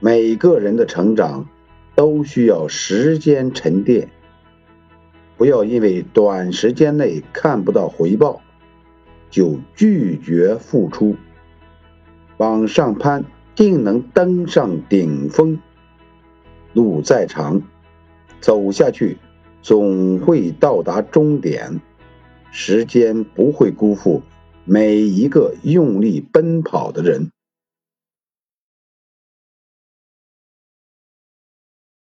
[0.00, 1.48] 每个人的成长
[1.94, 4.10] 都需要时间沉淀
[5.36, 8.42] 不要因为短时间内看不到回报
[9.30, 11.16] 就拒绝付出。
[12.38, 13.24] 往上攀
[13.54, 15.58] 定能登上顶峰。
[16.74, 17.62] 路再长
[18.40, 19.16] 走下去
[19.62, 21.80] 总会到达终点。
[22.50, 24.22] 时间不会辜负
[24.64, 27.30] 每一个用力奔跑的人。